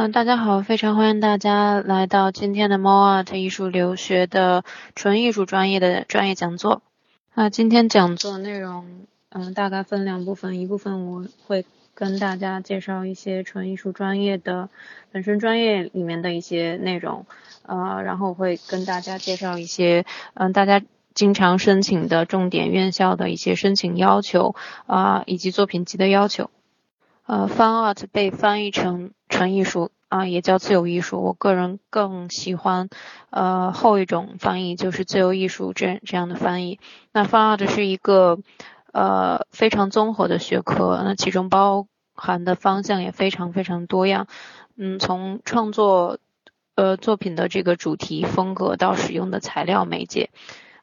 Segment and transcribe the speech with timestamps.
[0.00, 4.62] 嗯，大家好，非常欢迎大家来到今天的 Mo Art 艺术留学的
[4.94, 6.82] 纯艺术专业的专业讲座。
[7.34, 14.68] 那今天讲座内容，嗯，大概分两部分，一部分我会跟大家介绍一些纯艺术专业的
[15.10, 17.26] 本身专业里面的一些内容，
[17.66, 20.04] 呃，然后会跟大家介绍一些，
[20.34, 20.80] 嗯，大家
[21.12, 24.54] 经常申请的重点院校的一些申请要求，
[24.86, 26.50] 啊，以及作品集的要求。
[27.28, 31.20] 呃，Fine Art 被翻译成纯艺术啊，也叫自由艺术。
[31.22, 32.88] 我个人更喜欢
[33.28, 36.80] 呃后一种翻译，就是自由艺术这这样的翻译。
[37.12, 38.38] 那 Fine Art 是一个
[38.92, 44.26] 呃非常综合的学科，那其中包含的方向也非常非常多样。
[44.78, 46.18] 嗯，从创作
[46.76, 50.30] 呃作品的这个主题风格到使用的材料媒介。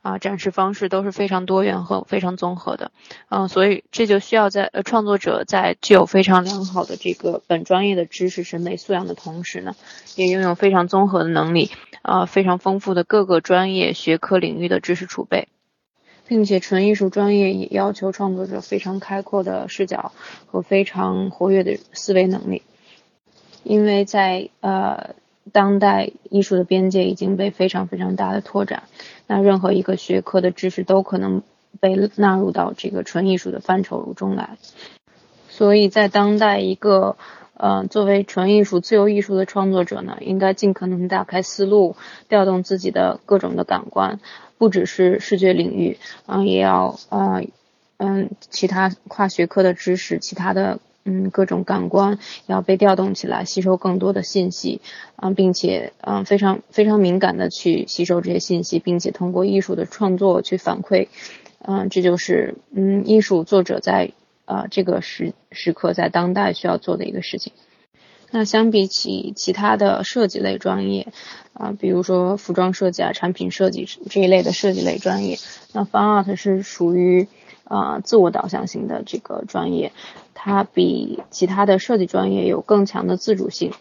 [0.06, 2.92] 啊，展示方式都是非常多元和非常综合的，
[3.30, 9.76] 嗯，所以这就需要在呃创作者在具有非常良好的这个本专业的知识审美素养的同时呢，
[10.16, 11.72] 也拥有非常综合的能力，
[12.04, 15.48] 啊，非常丰富的各个专业学科领域的知识储备，
[16.28, 20.12] 并且纯艺术专业也要求创作者非常开阔的视角
[20.46, 22.62] 和非常活跃的思维能力，
[23.64, 25.16] 因为在呃。
[25.52, 28.84] 当代艺术的边界已经被非常非常大的拓展，
[29.28, 31.44] 那任何一个学科的知识都可能
[31.80, 34.58] 被纳入到这个纯艺术的范畴中来。
[35.48, 37.16] 所以在当代，一个
[37.54, 41.96] 呃作为纯艺术、自由艺术的创作者呢，应该尽可能打开思路，
[42.28, 44.20] 调动自己的各种的感官，
[44.58, 47.44] 不只是视觉领域，嗯，也要呃
[47.98, 50.80] 嗯其他跨学科的知识，其他的。
[51.08, 52.18] 嗯，各种感官
[52.48, 54.82] 要被调动起来，吸收更多的信息，
[55.16, 61.08] 啊，并且，嗯，非常非常敏感的去吸收这些信息，并且通过艺术的创作去反馈，
[61.60, 64.14] 嗯，这就是，嗯，艺术作者在，
[64.46, 67.54] 啊，这个时时刻在当代需要做的一个事情。
[68.32, 71.14] 那相比起其他的设计类专业，
[71.54, 75.38] 啊，比如说服装设计啊、产品设计这一类的设计类专业，
[75.72, 77.28] 那 Fine Art 是属于。
[77.66, 79.92] 啊，自我导向型的这个专业，
[80.34, 83.72] 它比其他的设计专业有更强的自主性，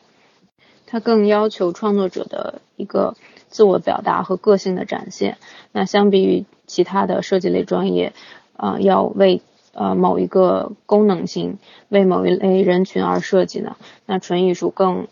[0.86, 3.14] 它更要求创作者的一个
[3.48, 5.36] 自我表达和个性的展现。
[5.72, 8.14] 那相比于其他的设计类专业，
[8.56, 9.42] 啊，要为
[9.74, 11.58] 呃某一个功能性、
[11.90, 15.08] 为某一类人群而设计呢，那纯艺术更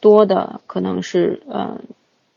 [0.00, 1.80] 多的可能是呃。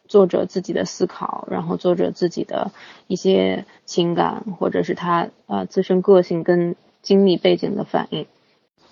[0.09, 2.71] 作者自己的思考，然后作者自己的
[3.07, 8.25] 一些情感，或者是他呃自身个性跟经历背景的反应。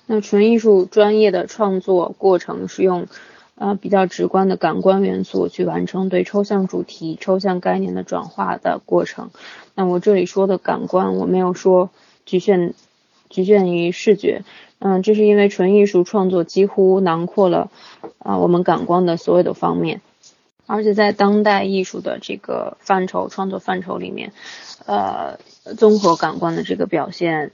[0.05, 3.07] 那纯艺术专业的创作过程是用
[3.55, 9.31] 呃比较直观的感官元素去完成对抽象主题、抽象概念的转化的过程。
[9.75, 11.89] 那我这里说的感官，我没有说
[12.25, 12.75] 局限
[13.29, 14.43] 局限于视觉，
[14.79, 17.71] 嗯，这是因为纯艺术创作几乎囊括了
[18.19, 19.99] 啊我们感官的所有的方面。
[20.67, 24.33] 而且在当代艺术的这个范畴、创作范畴里面，
[24.85, 25.39] 呃，
[25.77, 27.51] 综合感官的这个表现，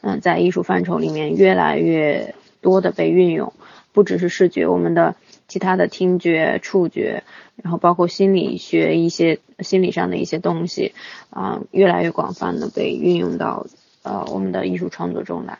[0.00, 3.52] 嗯，在艺术范畴里面越来越多的被运用，
[3.92, 5.16] 不只是视觉，我们的
[5.48, 7.24] 其他的听觉、触觉，
[7.56, 10.94] 然后包括心理学一些心理上的一些东西，
[11.30, 13.66] 啊，越来越广泛的被运用到
[14.02, 15.58] 呃我们的艺术创作中来。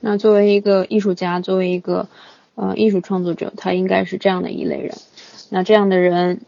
[0.00, 2.08] 那作为一个艺术家，作为一个
[2.56, 4.96] 呃艺术创作者，他应该是这样的一类人。
[5.50, 6.40] 那这样的人，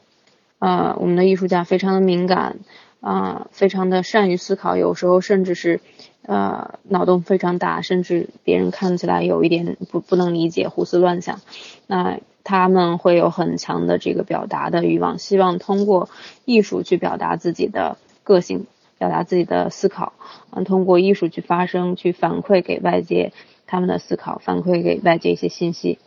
[0.58, 2.58] 呃，我们的艺术家非常的敏感，
[3.00, 5.80] 啊，非常的善于思考，有时候甚至是，
[6.22, 11.40] 呃，脑洞非常大，甚至别人看起来有一点不不能理解，胡思乱想。
[11.86, 16.08] 那他们会有很强的这个表达的欲望，希望通过
[16.44, 18.66] 艺术去表达自己的个性，
[18.98, 20.12] 表达自己的思考，
[20.50, 23.32] 嗯，通过艺术去发声，去反馈给外界
[23.66, 25.98] 他们的思考，反馈给外界一些信息。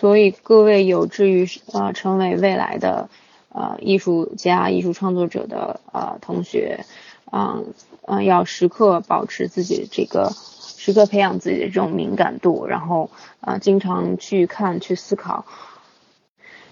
[0.00, 3.10] 所以各位有志于呃成为未来的
[3.50, 6.86] 呃艺术家、艺术创作者的呃同学，
[7.30, 7.74] 嗯
[8.06, 13.10] 嗯，要时刻保持自己这个，时刻培养自己的这种敏感度，然后
[13.42, 15.44] 啊经常去看、去思考。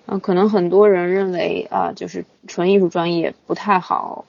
[0.06, 4.24] 嗯，可能很多人认为啊，就是纯艺术专业不太好。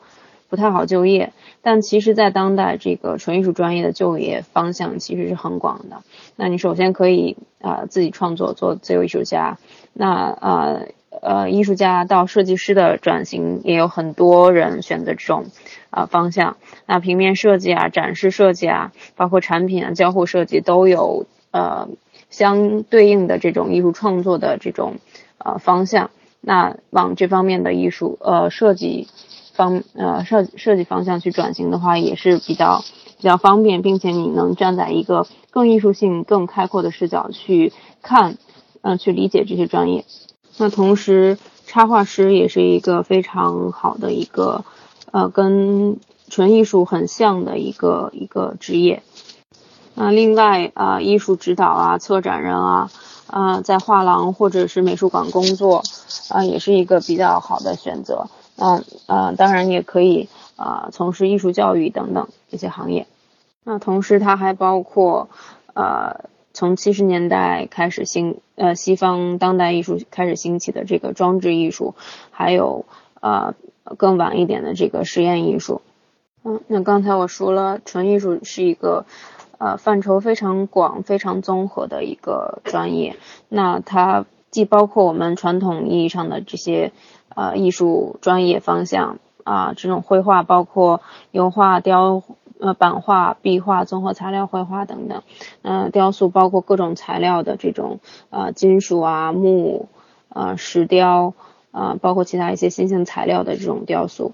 [0.49, 1.31] 不太好就业，
[1.61, 6.01] 但其实，在当代这个纯艺术专业的就业方向其实是很广的。
[6.35, 9.59] 那你首先可以啊自己创作做自由艺术家，
[9.93, 10.87] 那呃
[11.21, 15.45] 呃艺术家到设计师的转型也有很多人选择这种
[15.91, 16.57] 啊方向。
[16.87, 21.89] 那平面设计啊、展示设计啊、包括产品啊、交互设计都有呃
[22.31, 24.95] 相对应的这种艺术创作的这种
[25.37, 26.09] 呃方向。
[26.41, 29.07] 那往这方面的艺术呃设计。
[29.59, 32.81] 方呃设设计方向去转型的话也是比较
[33.17, 38.37] 比较方便，并且你能站在一个更艺术性、更开阔的视角去看
[38.81, 40.05] 嗯去理解这些专业。
[40.57, 44.63] 那同时，插画师也是一个非常好的一个
[45.11, 45.97] 呃跟
[46.29, 49.03] 纯艺术很像的一个一个职业。
[49.95, 52.89] 那另外啊，艺术指导啊，策展人啊，
[53.27, 55.83] 啊，在画廊或者是美术馆工作
[56.29, 58.27] 啊，也是一个比较好的选择。
[58.61, 60.27] 嗯呃，当然也可以
[60.57, 63.07] 啊，从事艺术教育等等这些行业。
[63.63, 65.29] 那同时，它还包括
[65.73, 71.95] 呃，从七十年代开始兴呃，西方当代艺术开始兴起的这个装置艺术，
[72.31, 72.85] 还有
[73.21, 73.55] 呃
[73.97, 75.81] 更晚一点的这个实验艺术。
[76.43, 79.05] 嗯，那刚才我说了，纯艺术是一个
[79.57, 83.15] 呃范畴非常广、非常综合的一个专业。
[83.47, 86.91] 那它既包括我们传统意义上的这些。
[87.35, 92.23] 呃，艺术专业方向啊，这种绘画包括油画、雕、
[92.59, 95.23] 呃版画、壁画、综合材料绘画等等。
[95.61, 97.99] 嗯，雕塑包括各种材料的这种
[98.29, 99.87] 呃金属啊、木、
[100.27, 101.33] 呃石雕
[101.71, 104.33] 啊，包括其他一些新型材料的这种雕塑。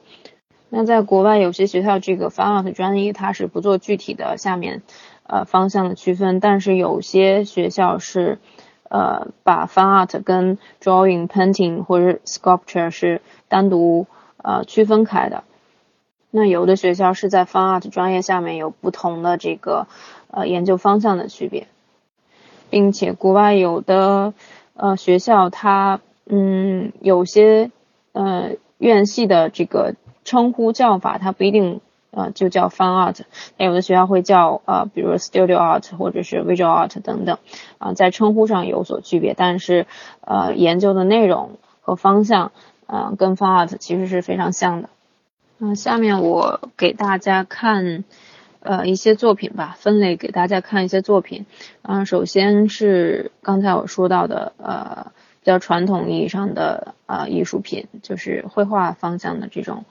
[0.69, 4.81] 那在国外有些学校这个 fine art 专业它是不做具体的下面
[5.27, 8.39] 呃方向的区分，但是有些学校是。
[8.95, 14.07] 呃，把 fine art 跟 drawing、painting 或者 sculpture 是单独
[14.37, 15.43] 呃区分开的。
[16.31, 19.87] 那有的学校是在 fine art 专业下面有不同的这个
[20.31, 21.67] 呃研究方向的区别，
[22.69, 24.33] 并且国外有的
[24.77, 27.71] 呃学校它嗯有些
[28.13, 31.81] 呃院系的这个称呼叫法它不一定。
[32.15, 33.19] 呃，就叫 fine art，
[33.57, 37.37] 那有的学校会叫呃，比如 studio art 或者是 visual art 等等，
[37.77, 39.85] 啊，在称呼上有所区别，但是
[40.21, 42.53] 呃，研究的内容和方向，
[42.87, 44.89] 呃，跟 fine art 其实是非常像的。
[45.57, 48.05] 那下面我给大家看
[48.61, 51.45] 呃一些作品吧，分类给大家看一些作品。
[51.81, 59.83] 嗯，首先是刚才我说到的呃比较传统意义上的呃艺术品，就是绘画方向的这种。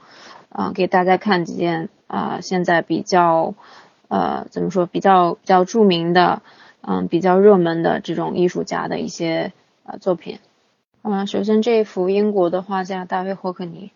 [0.54, 3.54] 啊，给大家看几件啊，现在比较
[4.06, 6.42] 呃，怎么说，比较比较著名的，
[6.80, 9.52] 嗯，比较热门的这种艺术家的一些
[9.84, 10.38] 呃作品。
[11.02, 13.90] 嗯，首先这幅英国的画家大卫霍克尼，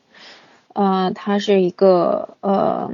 [0.75, 2.90] 呃，他是一个呃。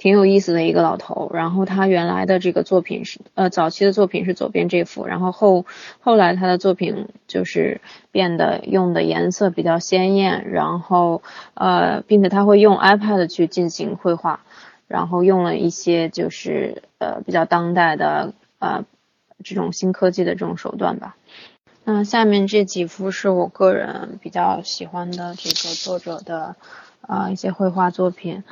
[0.00, 5.66] 挺有意思的一个老头，然后他原来的这个作品是呃早期的作品是左边这幅，然后后
[6.00, 14.40] 后来他的作品就是变得用的颜色比较鲜艳，然后呃并且他会用 iPad 去进行绘画，
[14.88, 18.86] 然后用了一些就是呃比较当代的呃
[19.44, 21.14] 这种新科技的这种手段吧。
[21.84, 26.56] 那下面这几幅是我个人比较喜欢的这个作者的
[27.02, 28.44] 啊一些绘画作品。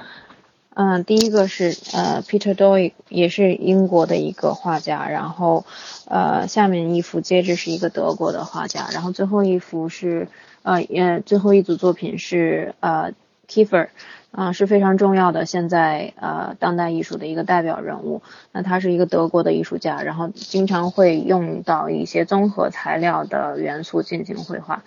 [0.80, 5.08] 嗯，第一个是呃，Peter Doig，也是英国的一个画家。
[5.08, 5.64] 然后，
[6.06, 8.86] 呃，下面一幅接着是一个德国的画家。
[8.92, 10.28] 然后最后一幅是
[10.62, 13.12] 呃呃，最后一组作品是呃
[13.48, 13.88] ，Kiefer，
[14.30, 18.22] 啊，是非常重要的现在呃当代艺术的一个代表人物。
[18.52, 24.84] 那他是一个德国的艺术家，然后经常会用到一些综合材料的元素进行绘画。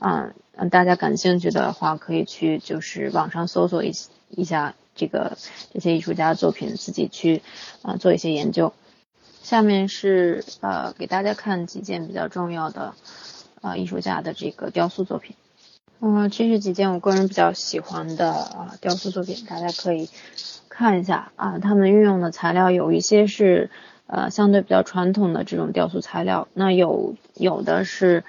[0.00, 0.34] 嗯，
[0.68, 3.92] 大家感兴趣的话，可以去就是网上搜索一
[4.30, 4.74] 一下。
[4.98, 5.38] 这个
[5.72, 7.40] 这些艺术家的作品，自己去
[7.80, 8.74] 啊做一些研究。
[9.40, 12.92] 下面是呃给大家看几件比较重要的
[13.62, 15.36] 啊艺术家的这个雕塑作品。
[16.00, 20.10] 嗯，这是几件我个人比较喜欢的啊雕塑作品，大家可以
[20.68, 21.58] 看一下啊。
[21.58, 23.70] 他们运用的材料有一些是
[24.06, 28.24] 呃相对比较传统的这种雕塑材料，那有有的是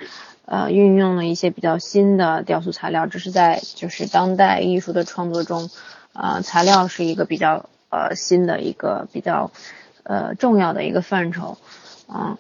[0.46, 5.70] 呃运用了一些比较新的雕塑材料，这是在就是当代艺术的创作中。
[6.20, 9.52] 啊，材料是一个比较呃新的一个比较
[10.04, 11.58] 呃重要的一个范畴
[12.08, 12.38] 啊，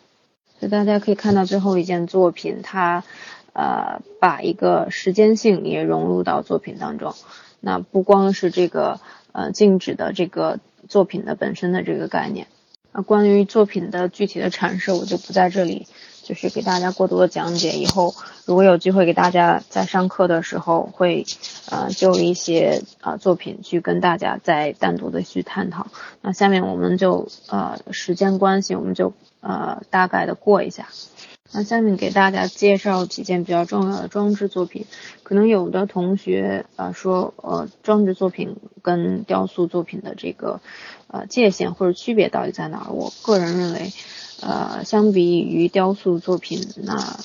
[0.59, 3.05] 所以大家可以看到最后一件作品，它
[3.53, 7.15] 呃把一个时间性也融入到作品当中。
[7.61, 8.99] 那不光是这个
[9.31, 10.59] 呃静止的这个
[10.89, 12.47] 作品的本身的这个概念，
[12.91, 15.87] 那关于作品的具体的阐释，我就不在这里。
[16.29, 18.13] 就是给大家过多的讲解，以后
[18.45, 21.25] 如果有机会给大家在上课的时候，会
[21.71, 25.87] 呃就一些呃作品去跟大家再单独的去探讨。
[26.21, 30.87] 那下面我们就呃时间关系，我们就呃大概的过一下。
[31.51, 34.85] 那下面给大家介绍几件比较重要的装置作品。
[35.23, 40.61] 可能有的同学呃说呃装置作品跟雕塑作品的这个
[41.09, 42.91] 呃界限或者区别到底在哪儿？
[42.91, 43.91] 我个人认为。
[44.41, 47.19] 呃，相比于雕塑作品，那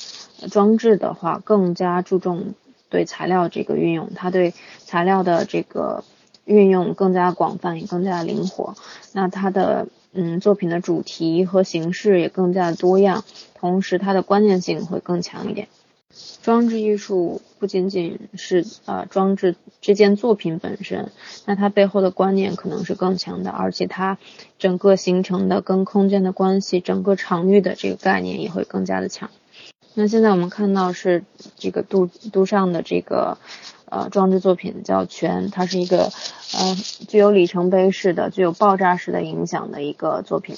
[0.50, 2.54] 装置的话更加注重
[2.90, 4.52] 对材料这个运用，它对
[4.84, 6.02] 材料的这个
[6.44, 8.74] 运用更加广泛，也更加灵活。
[9.12, 13.22] 那它的嗯，作品的主题和形式也更加多样，
[13.54, 15.68] 同时它的观念性会更强一点。
[16.42, 21.10] 装置艺术不仅仅是呃装置这件作品本身，
[21.46, 24.18] 那它背后的观念可能是更强的，而且它
[24.58, 29.30] 整个形成的跟空间的关系，整个场域的这个概念也会更加的强。
[29.94, 31.24] 那现在我们看到是
[31.56, 33.38] 这个杜杜尚的这个。
[33.86, 36.10] 呃，装置作品叫全，它是一个
[36.52, 36.74] 呃
[37.06, 40.56] 具有里程碑式的、具有爆炸式的影响的一个作品。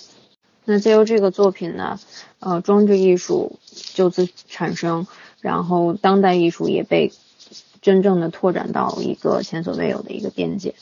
[0.65, 1.99] 那借由这个作品呢，
[2.39, 3.59] 呃，装置艺术
[3.93, 5.07] 就此产生，
[5.47, 7.13] 然后当代艺术也被
[7.81, 10.75] 真正的拓展到一个前所未有的一个边界。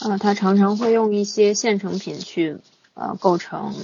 [0.00, 2.56] 呃，它常常会用一些现成品去
[2.94, 3.76] 呃构成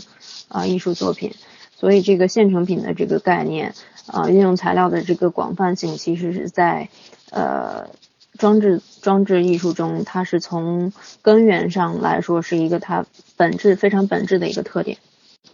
[0.49, 1.33] 啊艺术作品，
[1.77, 3.75] 所以这个现成品的这个概念
[4.07, 6.89] 啊，运用材料的这个广泛性，其实是在
[7.31, 7.89] 呃。
[8.37, 14.99] 装置装置艺术中，它是从根源上来说是一个它本质非常本质的一个特点。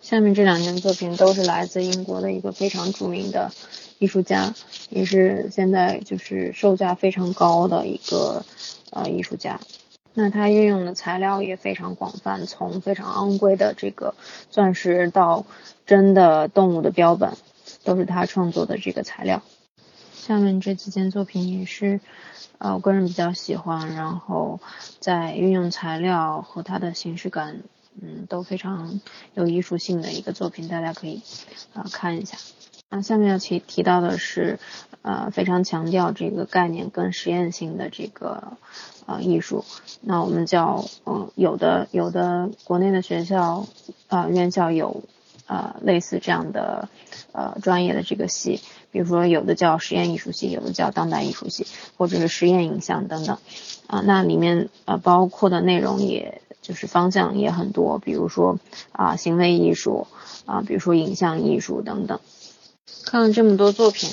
[0.00, 3.52] 下面这两件作品都是来自英国的一个非常著名的
[3.98, 4.54] 艺术家，
[4.88, 8.44] 也是现在就是售价非常高的一个
[8.90, 9.60] 呃艺术家。
[10.14, 14.14] 那他运用的材料也非常广泛，从非常昂贵的这个
[14.50, 15.46] 钻石到
[15.86, 17.32] 真的动物的标本，
[17.84, 19.42] 都是他创作的这个材料。
[20.14, 22.00] 下面这几件作品也是。
[22.58, 24.60] 啊，我个人比较喜欢，然后
[24.98, 27.62] 在运用材料和它的形式感，
[28.02, 29.00] 嗯，都非常
[29.34, 31.22] 有艺术性的一个作品，大家可以
[31.74, 32.36] 啊看一下。
[32.88, 34.58] 那下面要提提到的是，
[35.02, 38.56] 呃，非常强调这个概念跟实验性的这个
[39.06, 39.64] 呃艺术。
[40.00, 43.66] 那我们叫，嗯，有的有的国内的学校
[44.08, 45.04] 啊院校有
[45.46, 46.88] 啊类似这样的
[47.30, 48.60] 呃专业的这个系。
[48.90, 51.64] 比如说，有的叫实验艺术系，有的叫当代艺术系，
[51.96, 53.38] 或者是实验影像等等，
[53.86, 58.60] 啊，那里面呃包括的内容也就是方向也很多，比如说
[58.92, 60.06] 啊行为艺术
[60.46, 62.20] 啊，比如说影像艺术等等。
[63.04, 64.08] 看了这么多作品，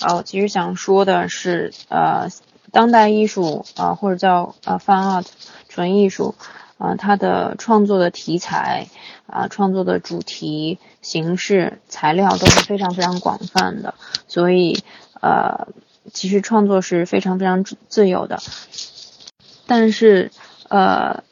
[0.00, 2.28] 啊，我其实想说的是，呃，
[2.72, 5.26] 当代艺术啊，或者叫呃 fine art
[5.68, 6.34] 纯艺术。
[6.78, 8.88] 啊，它的创作的题材
[9.28, 13.94] 啊，创作的主题、形式、材料都是非常非常广泛的，
[14.26, 14.82] 所以
[15.20, 15.68] 呃，
[16.12, 18.42] 其实创作是非常非常自由的。
[19.68, 20.32] 但是
[20.68, 21.22] 呃，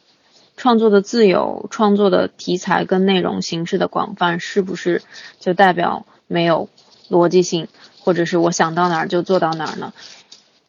[0.60, 5.00] 创作的自由、创作的题材跟内容形式的广泛，是不是
[5.38, 6.68] 就代表没有
[7.08, 7.66] 逻辑性，
[8.00, 9.94] 或者是我想到哪儿就做到哪儿呢？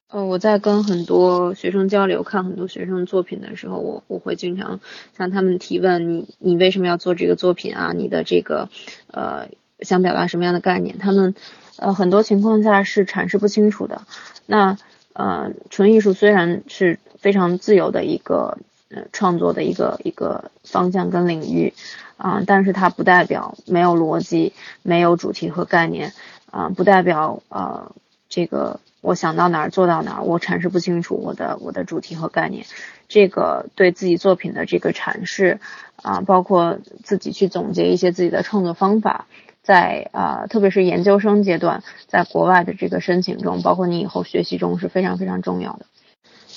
[0.08, 4.80] 呃，我在跟很多学生交流，看很多学生作品的时候，我我会经常
[5.18, 7.92] 向他们提问：你你为什么要做这个作品啊？
[7.94, 8.70] 你的这个
[9.08, 9.50] 呃
[9.82, 11.00] 想表达什么样的概念？
[11.00, 11.36] 他们
[11.76, 14.04] 呃很多情况下是阐释不清楚的。
[14.46, 14.78] 那
[15.12, 18.58] 呃纯艺术虽然是非常自由的一个
[18.94, 21.74] 呃创作的一个一个方向跟领域
[22.18, 26.14] 啊，但是它不代表没有逻辑、没有主题和概念
[26.52, 27.92] 啊，不代表呃
[28.30, 28.80] 这个。
[29.04, 32.68] 我想到哪儿做到哪儿，我阐释不清楚我的我的主题和概念，
[33.08, 35.60] 这个对自己作品的这个阐释
[35.96, 39.26] 啊，包括自己去总结一些自己的创作方法，
[39.64, 45.88] 在啊，特别是研究生阶段，在国外的这个申请中，包括你以后学习中是非常非常重要的。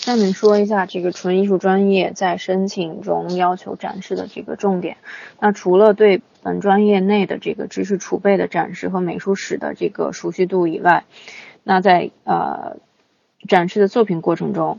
[0.04, 4.98] 下面说一下这个纯艺术专业在申请中要求展示的这个重点。
[5.40, 11.04] 那除了对本专业内的这个知识储备的展示和美术史的这个熟悉度以外，
[11.62, 12.76] 那在呃
[13.48, 14.78] 展示的作品过程中，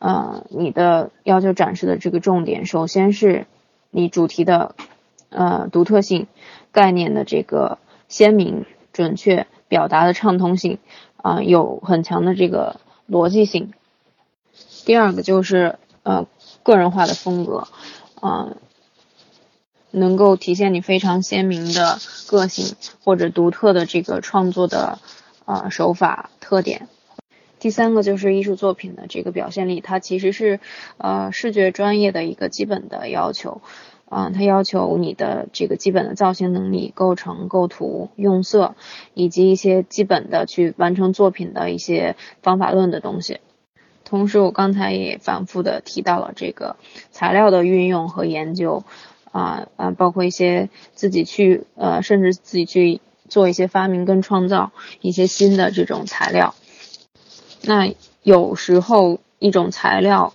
[0.00, 3.46] 呃，你的要求展示的这个重点，首先是
[3.92, 4.74] 你主题的
[5.30, 6.26] 呃独特性、
[6.72, 10.78] 概念的这个鲜明、准确、表达的畅通性
[11.16, 13.72] 啊，有很强的这个逻辑性。
[14.88, 16.26] 第二个就是呃
[16.62, 17.68] 个人化的风格
[18.22, 18.56] 啊，
[19.90, 24.98] 能够体现你非常鲜明的个性或者独特的这个创作的。
[25.44, 26.88] 啊，手法特点。
[27.58, 30.60] 第三个就是艺术作品的这个表现力，它其实是
[30.98, 33.62] 呃视觉专业的一个基本的要求。
[34.10, 38.74] 啊，它要求你的这个基本的造型能力、构成、构图、用色，
[39.14, 43.40] 以及一些基本的去完成作品的一些方法论的东西。
[44.08, 46.76] 同时，我刚才也反复的提到了这个
[47.12, 48.84] 材料的运用和研究。
[49.30, 53.00] 啊啊，包括一些自己去呃，甚至自己去。
[53.28, 54.72] 做一些发明跟创造
[55.02, 56.54] 一些新的这种材料，
[57.60, 60.32] 那有时候一种材料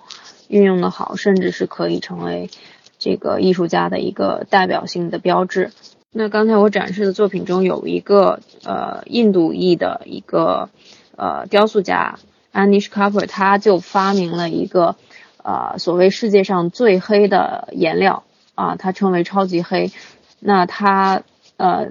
[0.48, 2.52] 运用的好，甚至是可以成为
[3.00, 5.72] 这个艺术家的一个代表性的标志。
[6.12, 10.70] 那刚才我展示的作品中有一个呃印度裔的一个
[11.16, 12.20] 呃雕塑家
[12.54, 14.96] Anish Kapoor，他就发明了一个
[15.44, 18.24] 呃所谓世界上最黑的颜料
[18.56, 19.92] 啊，它称为超级黑，
[20.40, 21.24] 那他
[21.58, 21.88] 呃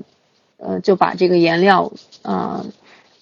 [0.58, 1.92] 呃就把这个颜料
[2.22, 2.64] 呃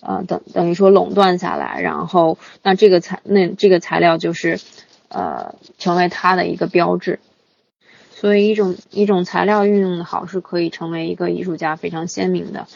[0.01, 4.61] 呃等等于说垄断下来，然后那这个材那这个材料就是
[5.09, 7.19] 呃成为它的一个标志。
[8.13, 12.67] 所以一种一种材料运用的好，是可以成为一个艺术家非常鲜明的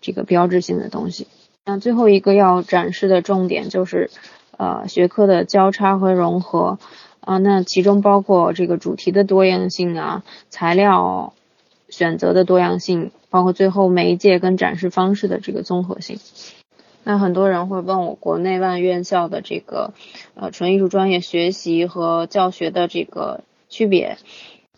[0.00, 1.26] 这个标志性的东西。
[1.68, 4.08] 那最后一个要展示的重点就是，
[4.56, 6.78] 呃，学科的交叉和融合
[7.18, 11.34] 啊，那其中包括这个主题的多样性啊，材料
[11.88, 16.20] 选择的多样性，包括最后媒介跟展示方式的这个综合性。
[17.02, 19.92] 那很多人会问我，国内外院校的这个
[20.34, 24.18] 呃纯艺术专业学习和教学的这个区别。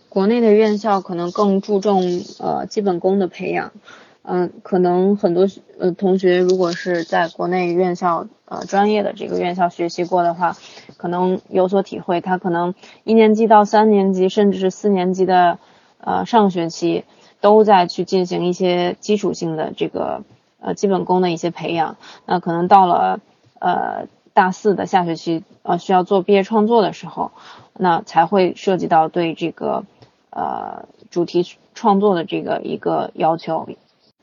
[0.08, 3.72] 国内的院校可能更注重呃基本功的培养，
[4.22, 5.46] 嗯，可能很多
[5.78, 10.56] 呃同学如果是在国内院校呃专业的这个院校学习过的话，
[10.96, 12.20] 可能有所体会。
[12.20, 15.58] 他可能一年级到三年级，甚至是四年级的
[15.98, 17.04] 呃上学期，
[17.40, 20.22] 都在去进行一些基础性的这个
[20.60, 21.96] 呃基本功的一些培养。
[22.26, 23.20] 那可能到了
[23.58, 27.30] 呃大四的下学期，呃需要做毕业创作的时候，
[27.72, 29.84] 那才会涉及到对这个。
[30.30, 31.44] 呃，主题
[31.74, 33.66] 创作的这个一个要求，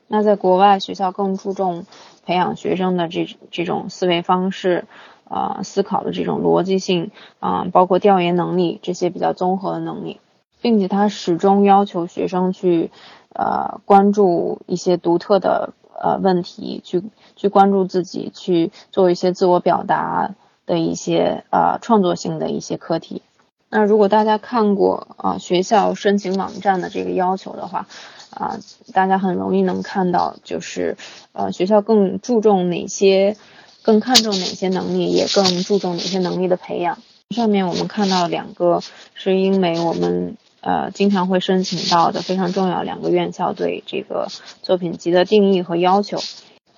[0.08, 1.84] 那在国外学校更注重
[2.24, 4.86] 培养学生的这这种思维方式，
[5.24, 7.10] 啊，思考的这种逻辑性，
[7.40, 10.20] 啊，包括调研能力这些比较综合的能力，
[10.60, 12.90] 并且他始终要求学生去
[13.34, 17.02] 呃关注一些独特的呃问题，去
[17.34, 20.34] 去关注自己，去做一些自我表达
[20.66, 23.22] 的一些呃创作性的一些课题。
[23.68, 27.88] 那如果大家看过啊学校申请网站的这个要求的话，
[28.36, 28.60] 啊，
[28.92, 30.98] 大家很容易能看到，就是
[31.32, 33.34] 呃学校更注重哪些，
[33.82, 36.98] 更看重哪些能力，也更注重哪些能力的培养。
[37.30, 38.82] 上面我们看到两个
[39.14, 44.28] 是因为我们呃经常会申请到的非常重要两个院校对这个
[44.62, 46.18] 作品集的定义和要求。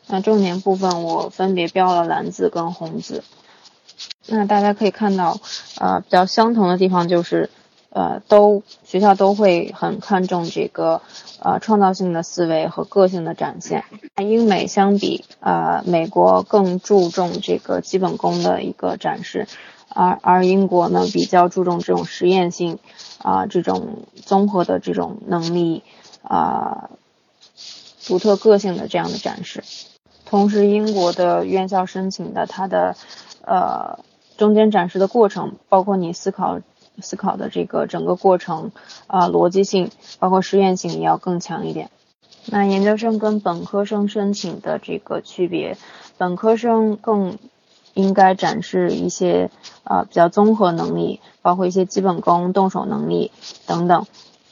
[0.06, 3.24] 那重点部分我分别标了蓝字跟红字。
[4.28, 5.38] 那大家可以看到，
[5.80, 7.50] 呃，比较相同的地方就是，
[7.98, 11.02] 呃，都学校都会很看重这个，
[11.40, 13.82] 呃，创造性的思维和个性的展现。
[14.18, 19.48] 英美相比，呃，美国更注重这个基本功的一个展示，
[19.88, 22.78] 而而英国呢比较注重这种实验性，
[23.20, 25.82] 啊，这种综合的这种能力，
[26.22, 26.90] 啊，
[28.06, 29.64] 独特个性的这样的展示。
[30.24, 32.94] 同时，英国的院校申请的它的，
[33.44, 33.98] 呃。
[34.38, 36.60] 中间展示的过程，包括你思考
[37.00, 38.72] 思考的这个整个过程，
[39.06, 41.90] 啊，逻辑性，包括实验性也要更强一点。
[42.46, 45.76] 那研究生跟本科生申请的这个区别，
[46.16, 47.38] 本科生更
[47.94, 49.50] 应该展示一些
[49.84, 53.30] 啊比较综合能力，包括一些基本功、动手能力
[53.66, 54.06] 等等。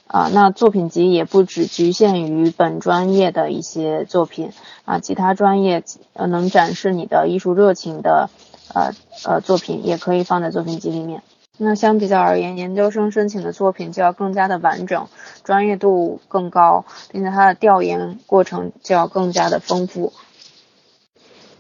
[0.07, 4.53] 啊，那作品集也不只局限于本专业的一些作品
[4.85, 5.83] 啊，其他专业
[6.13, 8.31] 呃能展示你的艺术热情的。
[8.75, 8.91] 呃
[9.25, 11.23] 呃，作品也可以放在作品集里面。
[11.59, 15.09] 那相比较而言，研究生申请的作品就要更加的完整，
[15.43, 20.13] 专业度更高，并且它的调研过程就要更加的丰富，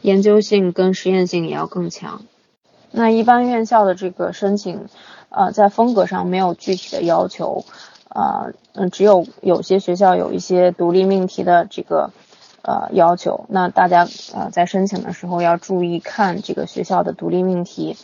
[0.03, 2.23] 研究性跟实验性也要更强。
[2.91, 4.87] 那一般院校的这个申请，
[5.31, 7.65] 呃，在风格上没有具体的要求，
[8.09, 12.11] 呃，嗯，只有有些学校有一些独立命题的这个。
[12.69, 17.97] 呃，要求那大家呃在申请的时候要注意看这个学校的独立命题，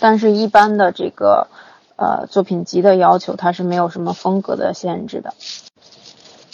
[0.00, 1.48] 但是一般的这个
[1.96, 5.34] 呃作品集的要求它是没有什么风格的限制的，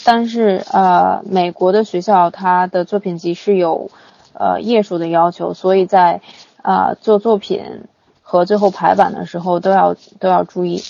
[0.04, 3.90] 但是呃美国的学校它的作品集是有
[4.32, 6.20] 呃页数的要求，所以在
[6.62, 7.84] 啊做作品
[8.22, 10.82] 和最后排版的时候都要都要注意。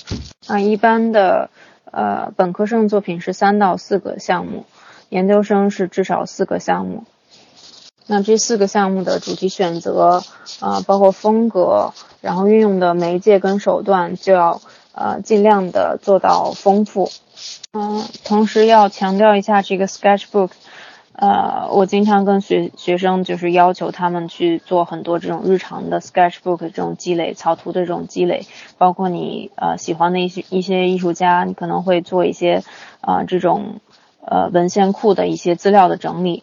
[0.49, 1.51] 那一般的
[1.91, 4.65] 呃本科生作品是三到四个项目。
[5.11, 7.05] 研究生是至少四个项目，
[8.11, 10.23] 那这四个项目的主题选择
[10.61, 11.93] 啊，包括风格，
[12.23, 17.11] 然后运用的媒介跟手段，就要呃尽量的做到丰富。
[17.75, 20.49] 嗯，同时要强调一下这个 sketchbook，
[21.13, 28.47] 呃，我经常跟学学生就是要求他们去做很多这种日常的 sketchbook 这种积累，草图的这种积累，
[28.79, 32.65] 包括你呃喜欢的一些一些艺术家，你可能会做一些
[33.03, 33.81] 啊这种。
[34.31, 36.43] 呃，文献库的一些资料的整理。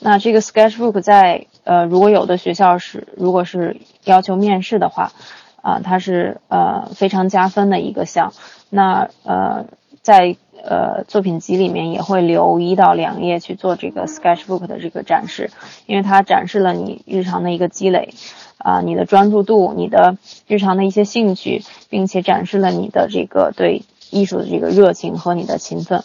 [0.00, 5.12] 那这个 sketchbook 在呃，如果有的学校是如果是要求面试的话，
[5.60, 8.32] 啊，它是呃非常加分的一个项。
[8.70, 9.66] 那呃，
[10.02, 15.50] 在呃作品集里面也会留一到两页去做这个 sketchbook 的这个展示，
[15.86, 18.14] 因为它展示了你日常的一个积累，
[18.58, 26.02] 啊，你的专注度，你的日常的一些兴趣，并且展示了你的这个对艺术的这个热情和你的勤奋，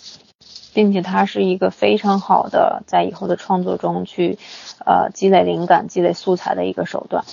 [0.73, 4.38] 并且它是一个非常好的在以后的创作中去
[4.86, 7.23] 呃积累灵感、积累素材的一个手段。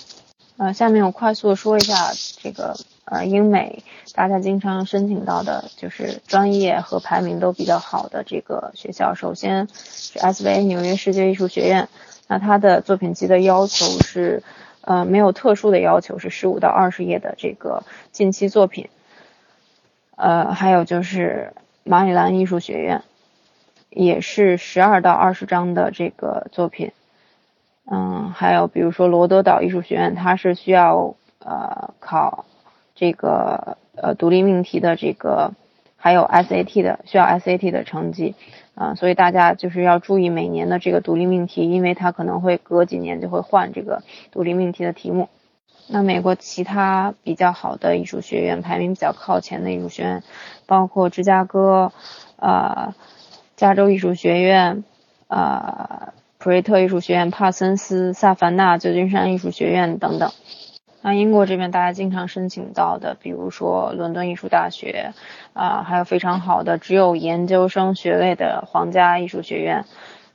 [0.57, 2.75] 呃，下面我快速说一下这个
[3.05, 9.15] 呃英美大家经常申请到的就是专业和排名都比较好的这个学校。
[9.15, 11.89] 首先是 SVA 纽约世界艺术学院，
[12.27, 14.43] 那它的作品集的要求是
[14.81, 18.89] 呃没有特殊的要求，是十五到二十页的这个近期作品。
[20.15, 23.01] 呃，还有就是马里兰艺术学院，
[23.91, 26.91] 也是十二到二十张的这个作品。
[27.85, 32.45] 嗯，还有比如说罗德岛艺术学院，它是需要呃考
[32.95, 35.51] 这个呃独立命题的这个，
[35.97, 38.35] 还有 SAT 的需要 SAT 的成绩
[38.75, 45.27] 啊，所以大家就是要注意每年的这个独立命题，因为它可能会隔几年就会换这个独立命题的题目。
[45.87, 50.23] 那美国其他比较好的艺术学院，排名比较靠前的艺术学院，
[50.65, 51.91] 包括芝加哥
[52.37, 52.93] 呃
[53.61, 54.83] 加州艺术学院
[55.27, 56.13] 呃。
[56.43, 60.31] 普瑞特艺术学院、帕森斯、萨凡纳、旧金山艺术学院等等。
[61.03, 65.13] 那英国这边大家经常申请到的，比如说伦敦艺术大学，
[65.53, 69.85] 啊，还有非常好的只有研究生学位的皇家艺术学院，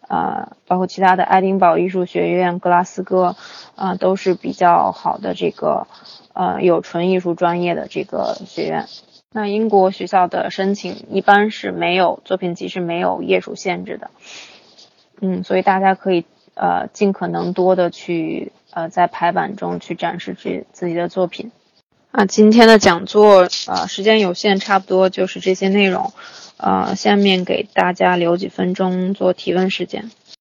[0.06, 3.34] 啊，包括其他的爱丁堡艺术学院、格拉斯哥，
[3.74, 5.88] 啊，都是比较好的这个，
[6.34, 8.86] 呃，有纯艺术专业的这个学院。
[9.32, 14.10] 那英国学校的申请一般是没有作品集是没有页数限制的。
[15.20, 21.52] 嗯，所以大家可以呃尽可能多的去呃在排版中去展示自自己的作品。
[22.12, 26.12] 啊，今天的讲座呃时间有限，差不多就是这些内容。
[26.56, 30.10] 呃，下面给大家留几分钟做提问时间。